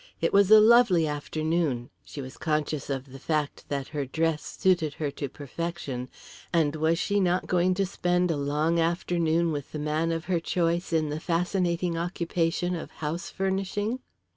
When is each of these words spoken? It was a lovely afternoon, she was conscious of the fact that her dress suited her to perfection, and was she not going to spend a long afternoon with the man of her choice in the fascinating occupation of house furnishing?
It 0.19 0.33
was 0.33 0.49
a 0.49 0.59
lovely 0.59 1.05
afternoon, 1.05 1.91
she 2.03 2.21
was 2.23 2.39
conscious 2.39 2.89
of 2.89 3.11
the 3.11 3.19
fact 3.19 3.65
that 3.69 3.89
her 3.89 4.03
dress 4.03 4.41
suited 4.59 4.95
her 4.95 5.11
to 5.11 5.29
perfection, 5.29 6.09
and 6.51 6.75
was 6.75 6.97
she 6.97 7.19
not 7.19 7.45
going 7.45 7.75
to 7.75 7.85
spend 7.85 8.31
a 8.31 8.35
long 8.35 8.79
afternoon 8.79 9.51
with 9.51 9.73
the 9.73 9.77
man 9.77 10.11
of 10.11 10.25
her 10.25 10.39
choice 10.39 10.91
in 10.91 11.09
the 11.09 11.19
fascinating 11.19 11.99
occupation 11.99 12.75
of 12.75 12.89
house 13.05 13.29
furnishing? 13.29 13.99